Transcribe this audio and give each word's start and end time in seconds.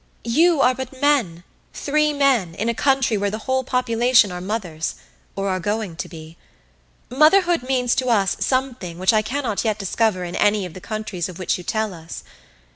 You 0.25 0.61
are 0.61 0.73
but 0.73 0.99
men, 0.99 1.43
three 1.75 2.11
men, 2.11 2.55
in 2.55 2.69
a 2.69 2.73
country 2.73 3.17
where 3.19 3.29
the 3.29 3.37
whole 3.45 3.63
population 3.63 4.31
are 4.31 4.41
mothers 4.41 4.95
or 5.35 5.47
are 5.47 5.59
going 5.59 5.95
to 5.97 6.09
be. 6.09 6.37
Motherhood 7.11 7.61
means 7.61 7.93
to 7.97 8.07
us 8.09 8.35
something 8.39 8.97
which 8.97 9.13
I 9.13 9.21
cannot 9.21 9.63
yet 9.63 9.77
discover 9.77 10.23
in 10.23 10.35
any 10.35 10.65
of 10.65 10.73
the 10.73 10.81
countries 10.81 11.29
of 11.29 11.37
which 11.37 11.55
you 11.59 11.63
tell 11.63 11.93
us. 11.93 12.23